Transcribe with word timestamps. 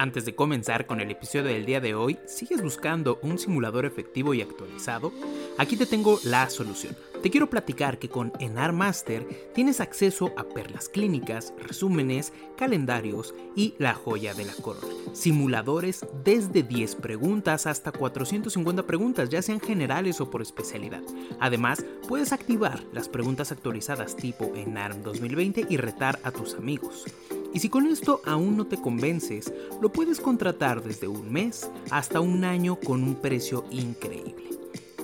Antes 0.00 0.24
de 0.24 0.34
comenzar 0.34 0.86
con 0.86 1.02
el 1.02 1.10
episodio 1.10 1.44
del 1.44 1.66
día 1.66 1.78
de 1.78 1.94
hoy, 1.94 2.18
¿sigues 2.24 2.62
buscando 2.62 3.18
un 3.20 3.38
simulador 3.38 3.84
efectivo 3.84 4.32
y 4.32 4.40
actualizado? 4.40 5.12
Aquí 5.58 5.76
te 5.76 5.84
tengo 5.84 6.18
la 6.24 6.48
solución. 6.48 6.96
Te 7.22 7.28
quiero 7.28 7.50
platicar 7.50 7.98
que 7.98 8.08
con 8.08 8.32
Enar 8.40 8.72
Master 8.72 9.28
tienes 9.52 9.78
acceso 9.78 10.32
a 10.38 10.44
perlas 10.44 10.88
clínicas, 10.88 11.52
resúmenes, 11.58 12.32
calendarios 12.56 13.34
y 13.54 13.74
la 13.76 13.92
joya 13.92 14.32
de 14.32 14.46
la 14.46 14.54
corona. 14.54 14.88
Simuladores 15.12 16.06
desde 16.24 16.62
10 16.62 16.94
preguntas 16.94 17.66
hasta 17.66 17.92
450 17.92 18.86
preguntas, 18.86 19.28
ya 19.28 19.42
sean 19.42 19.60
generales 19.60 20.22
o 20.22 20.30
por 20.30 20.40
especialidad. 20.40 21.02
Además, 21.40 21.84
puedes 22.08 22.32
activar 22.32 22.82
las 22.94 23.10
preguntas 23.10 23.52
actualizadas 23.52 24.16
tipo 24.16 24.50
Enarm 24.54 25.02
2020 25.02 25.66
y 25.68 25.76
retar 25.76 26.18
a 26.22 26.30
tus 26.30 26.54
amigos. 26.54 27.04
Y 27.52 27.58
si 27.58 27.68
con 27.68 27.86
esto 27.86 28.20
aún 28.24 28.56
no 28.56 28.66
te 28.66 28.80
convences, 28.80 29.52
lo 29.80 29.90
puedes 29.90 30.20
contratar 30.20 30.82
desde 30.82 31.08
un 31.08 31.32
mes 31.32 31.68
hasta 31.90 32.20
un 32.20 32.44
año 32.44 32.76
con 32.76 33.02
un 33.02 33.16
precio 33.16 33.64
increíble. 33.70 34.50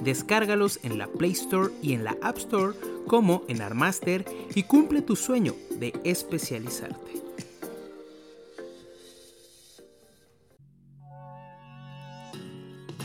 Descárgalos 0.02 0.78
en 0.82 0.98
la 0.98 1.08
Play 1.08 1.32
Store 1.32 1.72
y 1.82 1.94
en 1.94 2.04
la 2.04 2.16
App 2.22 2.38
Store 2.38 2.76
como 3.06 3.42
en 3.48 3.62
Armaster 3.62 4.24
y 4.54 4.62
cumple 4.62 5.02
tu 5.02 5.16
sueño 5.16 5.54
de 5.78 5.92
especializarte. 6.04 7.22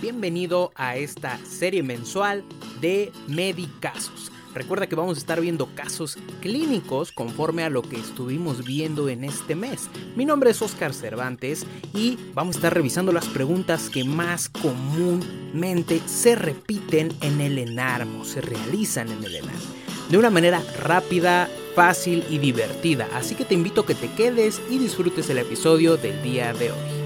Bienvenido 0.02 0.72
a 0.76 0.98
esta 0.98 1.38
serie 1.46 1.84
mensual 1.84 2.44
de 2.82 3.12
Medicasos. 3.28 4.32
Recuerda 4.54 4.88
que 4.88 4.96
vamos 4.96 5.18
a 5.18 5.20
estar 5.20 5.40
viendo 5.40 5.70
casos 5.76 6.18
clínicos 6.42 7.12
conforme 7.12 7.64
a 7.64 7.70
lo 7.70 7.82
que 7.82 7.96
estuvimos 7.96 8.66
viendo 8.66 9.08
en 9.08 9.24
este 9.24 9.56
mes. 9.56 9.90
Mi 10.16 10.26
nombre 10.26 10.52
es 10.52 10.62
Oscar 10.62 10.94
Cervantes 10.94 11.66
y 11.94 12.18
vamos 12.34 12.56
a 12.56 12.60
estar 12.60 12.74
revisando 12.74 13.12
las 13.14 13.28
preguntas 13.28 13.90
que 13.90 14.04
más 14.04 14.50
comúnmente 14.50 16.02
se 16.06 16.36
repiten 16.36 17.14
en 17.22 17.40
el 17.40 17.58
enarmo, 17.58 18.26
se 18.26 18.42
realizan 18.42 19.10
en 19.10 19.24
el 19.24 19.36
enarmo. 19.36 19.62
De 20.10 20.18
una 20.18 20.30
manera 20.30 20.62
rápida, 20.80 21.50
fácil 21.74 22.26
y 22.30 22.38
divertida. 22.38 23.08
Así 23.14 23.36
que 23.36 23.46
te 23.46 23.54
invito 23.54 23.82
a 23.82 23.86
que 23.86 23.96
te 23.96 24.12
quedes 24.12 24.62
y 24.70 24.78
disfrutes 24.78 25.30
el 25.30 25.38
episodio 25.38 25.96
del 25.96 26.22
día 26.22 26.54
de 26.54 26.72
hoy. 26.72 27.01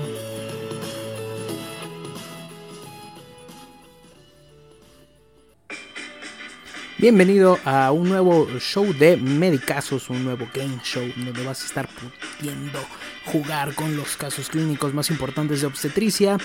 Bienvenido 7.05 7.59
a 7.66 7.91
un 7.91 8.09
nuevo 8.09 8.47
show 8.57 8.91
de 8.91 9.16
Medicazos, 9.16 10.09
un 10.09 10.23
nuevo 10.23 10.47
game 10.51 10.79
show 10.83 11.03
donde 11.16 11.45
vas 11.45 11.61
a 11.61 11.66
estar 11.67 11.88
pudiendo 11.88 12.79
jugar 13.27 13.75
con 13.75 13.95
los 13.95 14.17
casos 14.17 14.49
clínicos 14.49 14.91
más 14.91 15.11
importantes 15.11 15.61
de 15.61 15.67
obstetricia. 15.67 16.39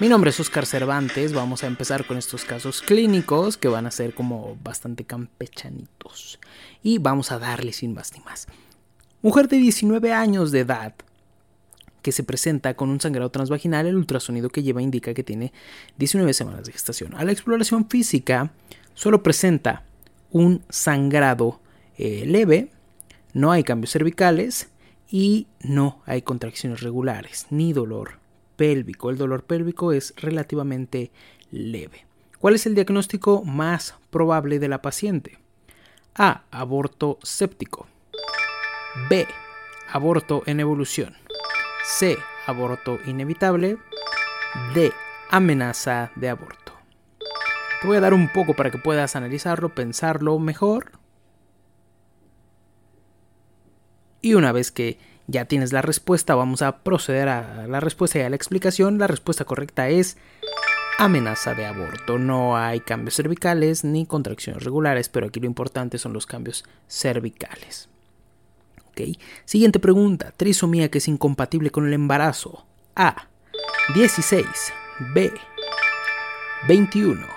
Mi 0.00 0.08
nombre 0.08 0.30
es 0.30 0.40
Oscar 0.40 0.64
Cervantes, 0.64 1.34
vamos 1.34 1.64
a 1.64 1.66
empezar 1.66 2.06
con 2.06 2.16
estos 2.16 2.46
casos 2.46 2.80
clínicos 2.80 3.58
que 3.58 3.68
van 3.68 3.84
a 3.84 3.90
ser 3.90 4.14
como 4.14 4.56
bastante 4.64 5.04
campechanitos. 5.04 6.40
Y 6.82 6.96
vamos 6.96 7.30
a 7.30 7.38
darle 7.38 7.74
sin 7.74 7.92
más 7.92 8.14
ni 8.14 8.20
más. 8.20 8.46
Mujer 9.20 9.48
de 9.48 9.58
19 9.58 10.14
años 10.14 10.50
de 10.50 10.60
edad 10.60 10.94
que 12.00 12.12
se 12.12 12.24
presenta 12.24 12.72
con 12.72 12.88
un 12.88 13.02
sangrado 13.02 13.28
transvaginal, 13.28 13.84
el 13.84 13.96
ultrasonido 13.96 14.48
que 14.48 14.62
lleva 14.62 14.80
indica 14.80 15.12
que 15.12 15.24
tiene 15.24 15.52
19 15.98 16.32
semanas 16.32 16.64
de 16.64 16.72
gestación. 16.72 17.14
A 17.16 17.24
la 17.24 17.32
exploración 17.32 17.86
física 17.90 18.50
solo 18.94 19.22
presenta 19.22 19.82
un 20.36 20.62
sangrado 20.68 21.60
eh, 21.96 22.24
leve, 22.26 22.70
no 23.32 23.52
hay 23.52 23.64
cambios 23.64 23.92
cervicales 23.92 24.68
y 25.08 25.46
no 25.60 26.02
hay 26.04 26.20
contracciones 26.20 26.82
regulares 26.82 27.46
ni 27.48 27.72
dolor 27.72 28.18
pélvico. 28.56 29.08
El 29.08 29.16
dolor 29.16 29.44
pélvico 29.44 29.92
es 29.92 30.12
relativamente 30.18 31.10
leve. 31.50 32.04
¿Cuál 32.38 32.54
es 32.54 32.66
el 32.66 32.74
diagnóstico 32.74 33.44
más 33.44 33.94
probable 34.10 34.58
de 34.58 34.68
la 34.68 34.82
paciente? 34.82 35.38
A. 36.14 36.42
Aborto 36.50 37.18
séptico. 37.22 37.86
B. 39.08 39.26
Aborto 39.90 40.42
en 40.44 40.60
evolución. 40.60 41.16
C. 41.82 42.18
Aborto 42.46 42.98
inevitable. 43.06 43.78
D. 44.74 44.92
Amenaza 45.30 46.12
de 46.14 46.28
aborto. 46.28 46.65
Te 47.80 47.86
voy 47.86 47.96
a 47.96 48.00
dar 48.00 48.14
un 48.14 48.28
poco 48.32 48.54
para 48.54 48.70
que 48.70 48.78
puedas 48.78 49.16
analizarlo, 49.16 49.74
pensarlo 49.74 50.38
mejor. 50.38 50.92
Y 54.22 54.34
una 54.34 54.52
vez 54.52 54.72
que 54.72 54.98
ya 55.26 55.44
tienes 55.44 55.72
la 55.72 55.82
respuesta, 55.82 56.34
vamos 56.34 56.62
a 56.62 56.78
proceder 56.78 57.28
a 57.28 57.66
la 57.66 57.80
respuesta 57.80 58.18
y 58.18 58.22
a 58.22 58.30
la 58.30 58.36
explicación. 58.36 58.98
La 58.98 59.06
respuesta 59.06 59.44
correcta 59.44 59.88
es 59.88 60.16
amenaza 60.98 61.54
de 61.54 61.66
aborto. 61.66 62.18
No 62.18 62.56
hay 62.56 62.80
cambios 62.80 63.16
cervicales 63.16 63.84
ni 63.84 64.06
contracciones 64.06 64.62
regulares, 64.62 65.08
pero 65.08 65.26
aquí 65.26 65.40
lo 65.40 65.46
importante 65.46 65.98
son 65.98 66.12
los 66.12 66.26
cambios 66.26 66.64
cervicales. 66.88 67.88
Siguiente 69.44 69.78
pregunta. 69.78 70.32
Trisomía 70.36 70.90
que 70.90 70.98
es 70.98 71.08
incompatible 71.08 71.70
con 71.70 71.86
el 71.86 71.92
embarazo. 71.92 72.66
A. 72.94 73.28
16. 73.94 74.46
B. 75.14 75.32
21. 76.66 77.35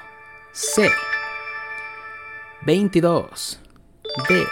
C. 0.62 0.90
22. 2.66 3.62
D. 4.28 4.44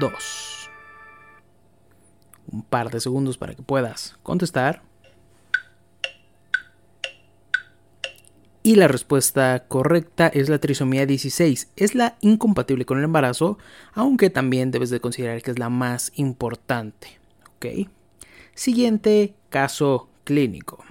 2. 0.00 0.70
Un 2.50 2.62
par 2.64 2.90
de 2.90 2.98
segundos 2.98 3.38
para 3.38 3.54
que 3.54 3.62
puedas 3.62 4.16
contestar. 4.24 4.82
Y 8.64 8.74
la 8.74 8.88
respuesta 8.88 9.66
correcta 9.68 10.26
es 10.26 10.48
la 10.48 10.58
trisomía 10.58 11.06
16. 11.06 11.70
Es 11.76 11.94
la 11.94 12.16
incompatible 12.20 12.84
con 12.84 12.98
el 12.98 13.04
embarazo, 13.04 13.58
aunque 13.92 14.28
también 14.28 14.72
debes 14.72 14.90
de 14.90 14.98
considerar 14.98 15.40
que 15.40 15.52
es 15.52 15.60
la 15.60 15.68
más 15.68 16.10
importante. 16.16 17.20
Siguiente 18.54 19.36
caso 19.50 20.08
clínico. 20.24 20.84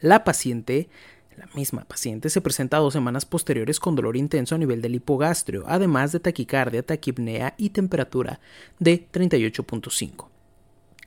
La 0.00 0.24
paciente 0.24 0.88
la 1.36 1.48
misma 1.54 1.84
paciente 1.84 2.30
se 2.30 2.40
presenta 2.40 2.78
dos 2.78 2.92
semanas 2.92 3.26
posteriores 3.26 3.80
con 3.80 3.96
dolor 3.96 4.16
intenso 4.16 4.54
a 4.54 4.58
nivel 4.58 4.80
del 4.80 4.94
hipogastrio, 4.94 5.64
además 5.66 6.12
de 6.12 6.20
taquicardia, 6.20 6.82
taquipnea 6.82 7.54
y 7.56 7.70
temperatura 7.70 8.40
de 8.78 9.08
38.5. 9.10 10.28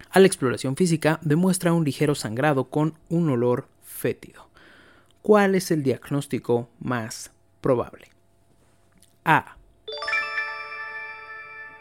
a 0.09 0.19
la 0.19 0.27
exploración 0.27 0.75
física 0.75 1.19
demuestra 1.21 1.73
un 1.73 1.83
ligero 1.83 2.15
sangrado 2.15 2.65
con 2.65 2.97
un 3.09 3.29
olor 3.29 3.67
fétido. 3.83 4.49
¿Cuál 5.21 5.55
es 5.55 5.71
el 5.71 5.83
diagnóstico 5.83 6.69
más 6.79 7.31
probable? 7.59 8.07
A. 9.25 9.57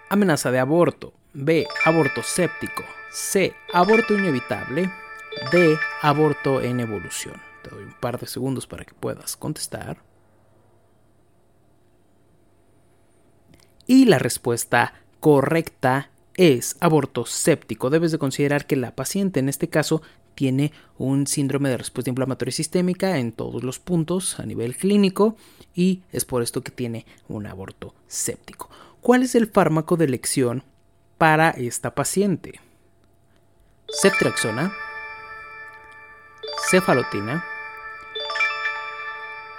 Amenaza 0.09 0.51
de 0.51 0.59
aborto. 0.59 1.15
B. 1.33 1.67
Aborto 1.85 2.23
séptico. 2.23 2.83
C. 3.11 3.55
Aborto 3.73 4.15
inevitable. 4.15 4.91
D. 5.53 5.77
Aborto 6.03 6.61
en 6.61 6.81
evolución. 6.81 7.46
Te 7.67 7.75
doy 7.75 7.85
un 7.85 7.95
par 7.95 8.21
de 8.21 8.29
segundos 8.29 8.69
para 8.69 8.85
que 8.85 8.95
puedas 8.95 9.37
contestar. 9.37 9.99
Y 13.89 14.05
la 14.05 14.21
respuesta 14.21 14.95
correcta 15.19 16.11
es 16.35 16.77
aborto 16.79 17.27
séptico. 17.27 17.91
Debes 17.91 18.13
de 18.13 18.19
considerar 18.19 18.67
que 18.67 18.77
la 18.77 18.95
paciente 18.95 19.41
en 19.41 19.49
este 19.49 19.69
caso 19.69 20.01
tiene 20.37 20.73
un 20.97 21.27
síndrome 21.27 21.69
de 21.69 21.79
respuesta 21.79 22.09
inflamatoria 22.11 22.53
sistémica 22.53 23.19
en 23.19 23.33
todos 23.33 23.65
los 23.65 23.81
puntos 23.81 24.39
a 24.39 24.47
nivel 24.47 24.77
clínico 24.77 25.37
y 25.75 26.03
es 26.13 26.25
por 26.25 26.43
esto 26.43 26.63
que 26.63 26.71
tiene 26.71 27.05
un 27.27 27.47
aborto 27.47 27.95
séptico. 28.07 28.71
¿Cuál 29.01 29.25
es 29.25 29.35
el 29.35 29.49
fármaco 29.49 29.97
de 29.97 30.05
elección 30.05 30.63
para 31.19 31.51
esta 31.51 31.97
paciente? 31.97 32.61
Ceftriaxona, 33.89 34.73
cefalotina, 36.71 37.45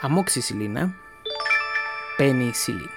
amoxicilina, 0.01 0.97
penicilina. 2.17 2.91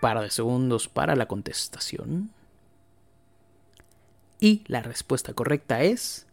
Par 0.00 0.20
de 0.20 0.30
segundos 0.30 0.88
para 0.88 1.16
la 1.16 1.26
contestación. 1.26 2.30
Y 4.40 4.62
la 4.66 4.82
respuesta 4.82 5.32
correcta 5.32 5.82
es 5.82 6.26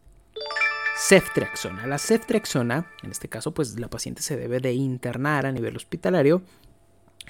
ceftriaxona. 0.98 1.88
La 1.88 1.98
ceftriaxona, 1.98 2.92
en 3.04 3.12
este 3.12 3.30
caso, 3.30 3.54
pues 3.54 3.80
la 3.80 3.90
paciente 3.90 4.22
se 4.22 4.36
debe 4.36 4.60
de 4.60 4.74
internar 4.74 5.46
a 5.46 5.52
nivel 5.52 5.75
hospitalario 5.75 6.42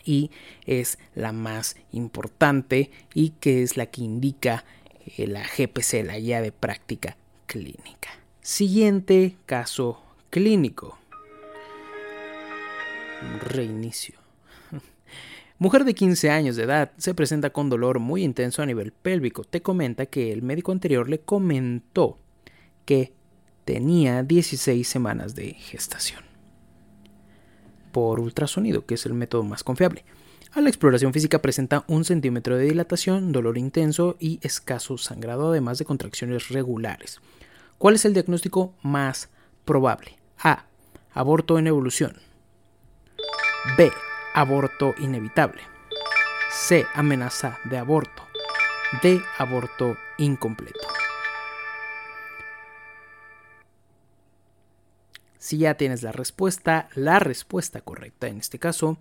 y 0.04 0.32
es 0.66 0.98
la 1.14 1.32
más 1.32 1.76
importante 1.92 2.92
y 3.14 3.32
que 3.32 3.62
es 3.62 3.78
la 3.78 3.86
que 3.86 4.02
indica 4.02 4.66
eh, 5.18 5.28
la 5.28 5.44
GPC, 5.44 6.04
la 6.06 6.18
guía 6.18 6.42
de 6.42 6.52
práctica 6.52 7.18
clínica. 7.46 8.10
Siguiente 8.42 9.36
caso 9.46 10.02
clínico. 10.32 11.01
Reinicio. 13.42 14.20
Mujer 15.58 15.86
de 15.86 15.94
15 15.94 16.32
años 16.32 16.56
de 16.56 16.64
edad 16.64 16.92
se 16.98 17.14
presenta 17.14 17.52
con 17.52 17.70
dolor 17.70 18.00
muy 18.00 18.24
intenso 18.24 18.64
a 18.64 18.66
nivel 18.66 18.92
pélvico. 18.92 19.44
Te 19.44 19.62
comenta 19.62 20.08
que 20.08 20.32
el 20.32 20.42
médico 20.42 20.72
anterior 20.72 21.08
le 21.08 21.20
comentó 21.20 22.18
que 22.86 23.14
tenía 23.64 24.24
16 24.24 24.88
semanas 24.88 25.36
de 25.36 25.54
gestación. 25.54 26.24
Por 27.92 28.20
ultrasonido, 28.20 28.88
que 28.88 28.96
es 28.96 29.06
el 29.06 29.14
método 29.14 29.44
más 29.44 29.64
confiable. 29.64 30.04
A 30.54 30.62
la 30.62 30.70
exploración 30.70 31.14
física 31.14 31.44
presenta 31.44 31.86
un 31.88 32.06
centímetro 32.06 32.58
de 32.58 32.66
dilatación, 32.66 33.32
dolor 33.32 33.58
intenso 33.58 34.18
y 34.20 34.40
escaso 34.42 34.98
sangrado, 34.98 35.52
además 35.52 35.78
de 35.78 35.86
contracciones 35.86 36.50
regulares. 36.50 37.22
¿Cuál 37.78 37.96
es 37.96 38.06
el 38.06 38.14
diagnóstico 38.14 38.74
más 38.82 39.30
probable? 39.64 40.18
A. 40.40 40.66
Aborto 41.14 41.60
en 41.60 41.68
evolución. 41.68 42.31
B 43.78 43.92
aborto 44.34 44.96
inevitable. 44.98 45.62
C. 46.50 46.84
Amenaza 46.96 47.60
de 47.66 47.78
aborto. 47.78 48.24
D. 49.04 49.22
Aborto 49.38 49.96
incompleto. 50.18 50.80
Si 55.38 55.60
ya 55.60 55.76
tienes 55.76 56.02
la 56.02 56.12
respuesta, 56.12 56.90
la 56.96 57.20
respuesta 57.20 57.82
correcta 57.82 58.28
en 58.28 58.38
este 58.38 58.58
caso 58.58 58.98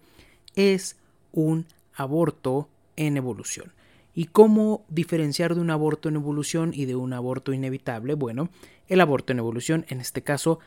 es 0.54 0.98
un 1.32 1.66
aborto 1.94 2.68
en 2.96 3.16
evolución. 3.16 3.72
¿Y 4.14 4.26
cómo 4.26 4.84
diferenciar 4.90 5.54
de 5.54 5.62
un 5.62 5.70
aborto 5.70 6.10
en 6.10 6.16
evolución 6.16 6.72
y 6.74 6.84
de 6.84 6.96
un 6.96 7.14
aborto 7.14 7.54
inevitable? 7.54 8.12
Bueno, 8.12 8.50
el 8.88 9.00
aborto 9.00 9.32
en 9.32 9.38
evolución 9.38 9.86
en 9.88 10.02
este 10.02 10.22
caso 10.22 10.58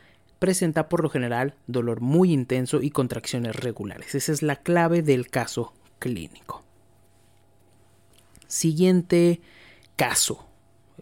presenta 0.43 0.89
por 0.89 1.01
lo 1.01 1.09
general 1.09 1.55
dolor 1.67 2.01
muy 2.01 2.33
intenso 2.33 2.81
y 2.81 2.89
contracciones 2.89 3.55
regulares. 3.55 4.13
Esa 4.13 4.33
es 4.33 4.41
la 4.41 4.57
clave 4.57 5.01
del 5.01 5.29
caso 5.29 5.71
clínico. 5.99 6.65
Siguiente 8.47 9.39
caso. 9.95 10.45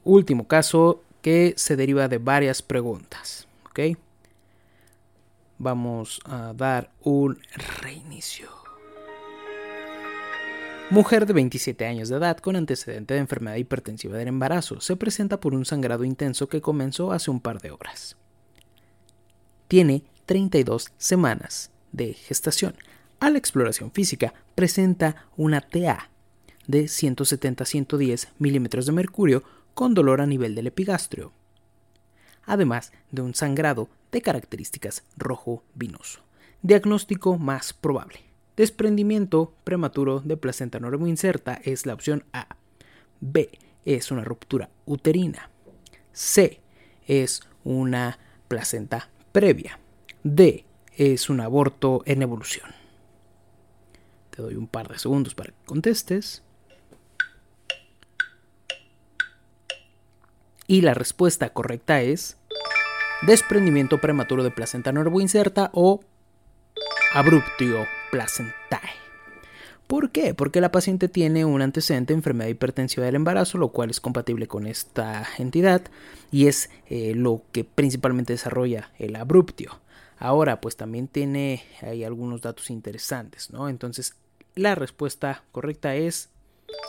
Último 0.04 0.48
caso 0.48 1.02
que 1.24 1.56
se 1.58 1.76
deriva 1.76 2.08
de 2.08 2.20
varias 2.20 2.62
preguntas. 2.62 3.48
Vamos 5.58 6.20
a 6.26 6.54
dar 6.54 6.92
un 7.02 7.40
reinicio. 7.82 8.48
Mujer 10.92 11.26
de 11.26 11.34
27 11.34 11.84
años 11.88 12.10
de 12.10 12.18
edad 12.18 12.38
con 12.38 12.56
antecedente 12.56 13.16
de 13.16 13.22
enfermedad 13.22 13.56
hipertensiva 13.56 14.18
del 14.18 14.28
embarazo 14.28 14.82
se 14.82 14.96
presenta 14.96 15.40
por 15.40 15.56
un 15.56 15.66
sangrado 15.66 16.04
intenso 16.04 16.48
que 16.48 16.62
comenzó 16.62 17.12
hace 17.12 17.32
un 17.32 17.42
par 17.42 17.60
de 17.60 17.72
horas 17.72 18.21
tiene 19.72 20.04
32 20.26 20.92
semanas 20.98 21.72
de 21.94 22.14
gestación. 22.14 22.76
A 23.22 23.30
la 23.30 23.38
exploración 23.38 23.90
física 23.90 24.34
presenta 24.54 25.28
una 25.38 25.62
TA 25.62 26.10
de 26.68 26.84
170-110 26.84 28.28
milímetros 28.38 28.86
de 28.86 28.92
mercurio 28.92 29.44
con 29.74 29.94
dolor 29.94 30.20
a 30.20 30.26
nivel 30.26 30.56
del 30.56 30.68
epigastrio, 30.68 31.32
además 32.44 32.92
de 33.12 33.22
un 33.22 33.34
sangrado 33.34 33.88
de 34.12 34.22
características 34.22 35.06
rojo 35.16 35.64
vinoso. 35.74 36.20
Diagnóstico 36.62 37.38
más 37.38 37.72
probable. 37.72 38.26
Desprendimiento 38.58 39.54
prematuro 39.64 40.20
de 40.20 40.36
placenta 40.36 40.80
inserta 41.08 41.62
es 41.64 41.86
la 41.86 41.94
opción 41.94 42.26
A. 42.34 42.58
B 43.22 43.58
es 43.86 44.12
una 44.12 44.26
ruptura 44.26 44.70
uterina. 44.86 45.50
C 46.12 46.60
es 47.08 47.42
una 47.64 48.20
placenta 48.50 49.08
previa. 49.32 49.80
D 50.24 50.66
es 50.96 51.30
un 51.30 51.42
aborto 51.42 52.04
en 52.06 52.22
evolución. 52.22 52.70
Te 54.30 54.42
doy 54.42 54.56
un 54.56 54.68
par 54.68 54.88
de 54.88 55.00
segundos 55.00 55.36
para 55.36 55.52
que 55.52 55.66
contestes. 55.66 56.44
Y 60.68 60.82
la 60.82 60.94
respuesta 60.94 61.50
correcta 61.50 62.02
es 62.02 62.38
desprendimiento 63.24 64.00
prematuro 64.00 64.44
de 64.44 64.52
placenta 64.52 64.92
inserta 64.92 65.70
o 65.74 66.02
abruptio 67.14 67.86
placentae. 68.10 69.11
¿Por 69.92 70.10
qué? 70.12 70.34
Porque 70.34 70.62
la 70.62 70.72
paciente 70.72 71.10
tiene 71.10 71.44
un 71.44 71.62
antecedente 71.62 72.14
de 72.14 72.20
enfermedad 72.20 72.50
hipertensiva 72.50 73.06
del 73.06 73.16
embarazo, 73.16 73.58
lo 73.58 73.74
cual 73.74 73.90
es 73.90 74.00
compatible 74.00 74.48
con 74.48 74.66
esta 74.66 75.28
entidad 75.38 75.82
y 76.32 76.48
es 76.48 76.70
eh, 76.90 77.14
lo 77.14 77.42
que 77.52 77.66
principalmente 77.66 78.32
desarrolla 78.32 78.90
el 79.00 79.18
abruptio. 79.18 79.82
Ahora, 80.18 80.62
pues 80.62 80.78
también 80.78 81.10
tiene 81.10 81.66
algunos 82.06 82.42
datos 82.42 82.70
interesantes, 82.70 83.52
¿no? 83.52 83.68
Entonces, 83.68 84.16
la 84.56 84.76
respuesta 84.76 85.44
correcta 85.52 85.94
es 85.94 86.30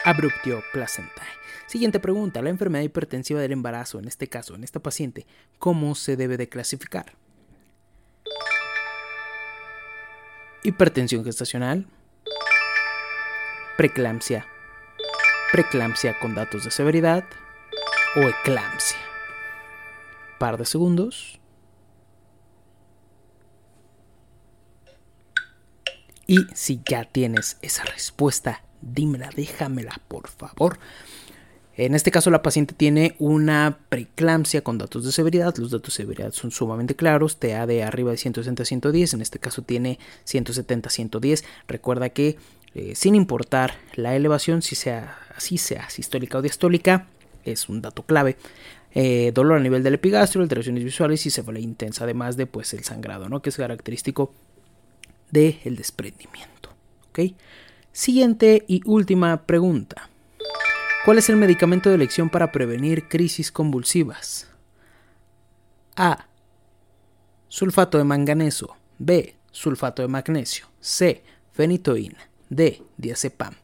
abruptio 0.04 0.62
placentae. 0.72 1.26
Siguiente 1.66 1.98
pregunta, 1.98 2.40
la 2.40 2.50
enfermedad 2.50 2.84
hipertensiva 2.84 3.40
del 3.40 3.50
embarazo, 3.50 3.98
en 3.98 4.06
este 4.06 4.28
caso, 4.28 4.54
en 4.54 4.62
esta 4.62 4.78
paciente, 4.78 5.26
¿cómo 5.58 5.96
se 5.96 6.16
debe 6.16 6.36
de 6.36 6.48
clasificar? 6.48 7.14
Hipertensión 10.62 11.24
gestacional, 11.24 11.88
preeclampsia, 13.76 14.46
preeclampsia 15.50 16.18
con 16.18 16.34
datos 16.34 16.64
de 16.64 16.70
severidad 16.70 17.24
o 18.16 18.20
eclampsia. 18.20 18.98
Par 20.38 20.58
de 20.58 20.66
segundos. 20.66 21.38
Y 26.26 26.46
si 26.54 26.80
ya 26.88 27.04
tienes 27.04 27.58
esa 27.62 27.84
respuesta, 27.84 28.62
dímela, 28.80 29.30
déjamela, 29.34 30.00
por 30.08 30.28
favor. 30.28 30.78
En 31.74 31.94
este 31.94 32.10
caso, 32.10 32.30
la 32.30 32.42
paciente 32.42 32.74
tiene 32.74 33.16
una 33.18 33.78
preeclampsia 33.88 34.62
con 34.62 34.76
datos 34.76 35.04
de 35.04 35.12
severidad. 35.12 35.56
Los 35.56 35.70
datos 35.70 35.94
de 35.94 36.02
severidad 36.02 36.32
son 36.32 36.50
sumamente 36.50 36.94
claros. 36.94 37.38
TA 37.38 37.66
de 37.66 37.82
arriba 37.82 38.10
de 38.10 38.18
160-110. 38.18 39.14
En 39.14 39.22
este 39.22 39.38
caso, 39.38 39.62
tiene 39.62 39.98
170-110. 40.26 41.44
Recuerda 41.66 42.10
que 42.10 42.36
eh, 42.74 42.94
sin 42.94 43.14
importar 43.14 43.74
la 43.94 44.16
elevación, 44.16 44.62
si 44.62 44.74
sea 44.74 45.18
así 45.36 45.58
sea 45.58 45.88
sistólica 45.90 46.38
o 46.38 46.42
diastólica, 46.42 47.06
es 47.44 47.68
un 47.68 47.82
dato 47.82 48.02
clave. 48.04 48.36
Eh, 48.94 49.32
dolor 49.34 49.58
a 49.58 49.62
nivel 49.62 49.82
del 49.82 49.94
epigastrio, 49.94 50.42
alteraciones 50.42 50.84
visuales 50.84 51.24
y 51.24 51.30
cefalea 51.30 51.62
intensa, 51.62 52.04
además 52.04 52.36
de 52.36 52.46
pues 52.46 52.74
el 52.74 52.84
sangrado, 52.84 53.28
¿no? 53.28 53.40
que 53.40 53.50
es 53.50 53.56
característico 53.56 54.34
del 55.30 55.58
el 55.64 55.76
desprendimiento. 55.76 56.52
Siguiente 57.92 58.64
y 58.68 58.80
última 58.86 59.42
pregunta. 59.44 60.08
¿Cuál 61.04 61.18
es 61.18 61.28
el 61.28 61.36
medicamento 61.36 61.88
de 61.88 61.96
elección 61.96 62.30
para 62.30 62.52
prevenir 62.52 63.08
crisis 63.08 63.52
convulsivas? 63.52 64.48
A. 65.96 66.26
Sulfato 67.48 67.98
de 67.98 68.04
manganeso. 68.04 68.76
B. 68.98 69.36
Sulfato 69.50 70.00
de 70.00 70.08
magnesio. 70.08 70.66
C. 70.80 71.22
Fenitoína. 71.52 72.31
D. 72.54 72.82
Diazepam. 72.98 73.54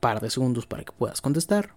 Par 0.00 0.20
de 0.20 0.30
segundos 0.30 0.66
para 0.66 0.82
que 0.84 0.92
puedas 0.92 1.20
contestar. 1.20 1.74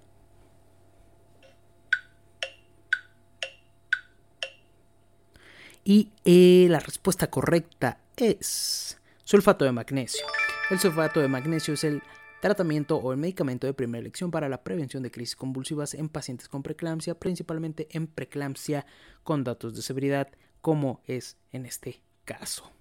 Y 5.83 6.11
eh, 6.25 6.65
la 6.69 6.79
respuesta 6.79 7.29
correcta 7.29 7.99
es 8.17 8.99
sulfato 9.23 9.65
de 9.65 9.71
magnesio. 9.71 10.25
El 10.71 10.79
sulfato 10.79 11.19
de 11.19 11.27
magnesio 11.27 11.75
es 11.75 11.83
el 11.83 12.01
tratamiento 12.41 12.97
o 12.97 13.11
el 13.11 13.19
medicamento 13.19 13.67
de 13.67 13.75
primera 13.75 14.01
elección 14.01 14.31
para 14.31 14.49
la 14.49 14.63
prevención 14.63 15.03
de 15.03 15.11
crisis 15.11 15.35
convulsivas 15.35 15.93
en 15.93 16.09
pacientes 16.09 16.49
con 16.49 16.63
preeclampsia, 16.63 17.19
principalmente 17.19 17.87
en 17.91 18.07
preeclampsia 18.07 18.87
con 19.23 19.43
datos 19.43 19.75
de 19.75 19.83
severidad, 19.83 20.29
como 20.61 21.03
es 21.05 21.37
en 21.51 21.67
este 21.67 22.01
caso. 22.23 22.74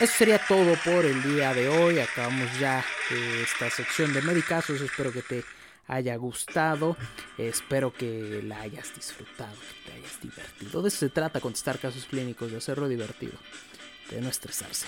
Eso 0.00 0.14
sería 0.16 0.38
todo 0.38 0.74
por 0.84 1.04
el 1.04 1.20
día 1.24 1.52
de 1.52 1.68
hoy. 1.68 1.98
Acabamos 1.98 2.56
ya 2.60 2.84
eh, 3.10 3.42
esta 3.42 3.68
sección 3.68 4.12
de 4.12 4.22
medicazos. 4.22 4.80
Espero 4.80 5.10
que 5.10 5.22
te 5.22 5.42
haya 5.88 6.14
gustado. 6.14 6.96
Espero 7.36 7.92
que 7.92 8.40
la 8.44 8.60
hayas 8.60 8.94
disfrutado, 8.94 9.52
que 9.54 9.90
te 9.90 9.98
hayas 9.98 10.20
divertido. 10.20 10.82
De 10.82 10.88
eso 10.88 10.98
se 10.98 11.08
trata 11.08 11.40
contestar 11.40 11.80
casos 11.80 12.04
clínicos, 12.04 12.52
de 12.52 12.58
hacerlo 12.58 12.86
divertido, 12.86 13.32
de 14.08 14.20
no 14.20 14.28
estresarse. 14.28 14.86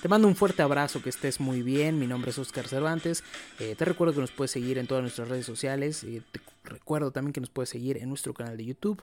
Te 0.00 0.08
mando 0.08 0.26
un 0.26 0.34
fuerte 0.34 0.62
abrazo, 0.62 1.02
que 1.02 1.10
estés 1.10 1.38
muy 1.38 1.60
bien. 1.60 1.98
Mi 1.98 2.06
nombre 2.06 2.30
es 2.30 2.38
Oscar 2.38 2.66
Cervantes. 2.66 3.24
Eh, 3.58 3.74
te 3.76 3.84
recuerdo 3.84 4.14
que 4.14 4.20
nos 4.20 4.30
puedes 4.30 4.52
seguir 4.52 4.78
en 4.78 4.86
todas 4.86 5.02
nuestras 5.02 5.28
redes 5.28 5.44
sociales. 5.44 6.02
Eh, 6.02 6.22
te 6.32 6.40
recuerdo 6.64 7.10
también 7.10 7.34
que 7.34 7.40
nos 7.42 7.50
puedes 7.50 7.68
seguir 7.68 7.98
en 7.98 8.08
nuestro 8.08 8.32
canal 8.32 8.56
de 8.56 8.64
YouTube. 8.64 9.02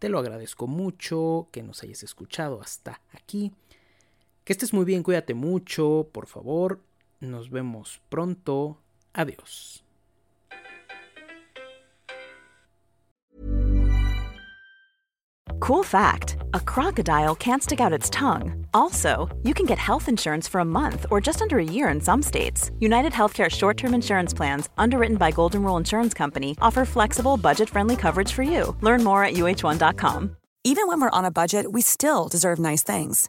Te 0.00 0.08
lo 0.08 0.18
agradezco 0.18 0.66
mucho 0.66 1.46
que 1.52 1.62
nos 1.62 1.80
hayas 1.84 2.02
escuchado 2.02 2.60
hasta 2.60 3.00
aquí. 3.12 3.52
Que 4.44 4.52
estés 4.52 4.72
muy 4.72 4.84
bien, 4.84 5.02
cuídate 5.02 5.34
mucho, 5.34 6.08
por 6.12 6.26
favor. 6.26 6.80
Nos 7.20 7.50
vemos 7.50 8.00
pronto. 8.08 8.78
Adiós. 9.12 9.84
Cool 15.60 15.82
fact 15.84 16.36
a 16.54 16.60
crocodile 16.60 17.34
can't 17.34 17.62
stick 17.62 17.80
out 17.80 17.92
its 17.92 18.08
tongue. 18.10 18.66
Also, 18.72 19.28
you 19.42 19.52
can 19.54 19.66
get 19.66 19.78
health 19.78 20.08
insurance 20.08 20.48
for 20.48 20.60
a 20.60 20.64
month 20.64 21.06
or 21.10 21.20
just 21.20 21.42
under 21.42 21.58
a 21.58 21.64
year 21.64 21.88
in 21.90 22.00
some 22.00 22.22
states. 22.22 22.70
United 22.80 23.12
Healthcare 23.12 23.50
short 23.50 23.76
term 23.76 23.94
insurance 23.94 24.32
plans, 24.32 24.68
underwritten 24.78 25.16
by 25.16 25.30
Golden 25.30 25.62
Rule 25.62 25.76
Insurance 25.76 26.14
Company, 26.14 26.56
offer 26.60 26.84
flexible, 26.84 27.36
budget 27.36 27.68
friendly 27.68 27.96
coverage 27.96 28.32
for 28.32 28.42
you. 28.42 28.74
Learn 28.80 29.04
more 29.04 29.22
at 29.22 29.34
uh1.com. 29.34 30.36
Even 30.64 30.86
when 30.88 31.00
we're 31.00 31.18
on 31.18 31.24
a 31.24 31.30
budget, 31.30 31.70
we 31.72 31.82
still 31.82 32.28
deserve 32.28 32.58
nice 32.58 32.82
things. 32.82 33.28